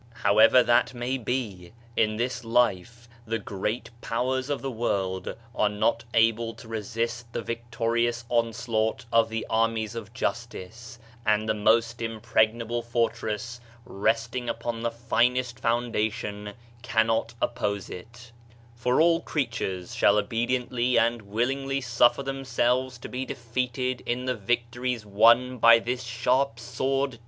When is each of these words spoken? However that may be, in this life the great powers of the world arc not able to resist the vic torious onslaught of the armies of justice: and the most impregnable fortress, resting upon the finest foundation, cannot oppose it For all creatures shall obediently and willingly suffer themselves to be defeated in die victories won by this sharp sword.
However 0.23 0.63
that 0.63 0.95
may 0.95 1.19
be, 1.19 1.73
in 1.95 2.17
this 2.17 2.43
life 2.43 3.07
the 3.27 3.37
great 3.37 3.91
powers 4.01 4.49
of 4.49 4.63
the 4.63 4.71
world 4.71 5.35
arc 5.53 5.71
not 5.73 6.05
able 6.15 6.55
to 6.55 6.67
resist 6.67 7.31
the 7.33 7.43
vic 7.43 7.69
torious 7.69 8.23
onslaught 8.27 9.05
of 9.13 9.29
the 9.29 9.45
armies 9.47 9.93
of 9.93 10.11
justice: 10.11 10.97
and 11.23 11.47
the 11.47 11.53
most 11.53 12.01
impregnable 12.01 12.81
fortress, 12.81 13.61
resting 13.85 14.49
upon 14.49 14.81
the 14.81 14.89
finest 14.89 15.59
foundation, 15.59 16.53
cannot 16.81 17.35
oppose 17.39 17.87
it 17.87 18.31
For 18.73 18.99
all 18.99 19.21
creatures 19.21 19.93
shall 19.93 20.17
obediently 20.17 20.97
and 20.97 21.21
willingly 21.21 21.79
suffer 21.79 22.23
themselves 22.23 22.97
to 22.97 23.07
be 23.07 23.23
defeated 23.23 24.01
in 24.07 24.25
die 24.25 24.33
victories 24.33 25.05
won 25.05 25.59
by 25.59 25.77
this 25.77 26.01
sharp 26.01 26.59
sword. 26.59 27.19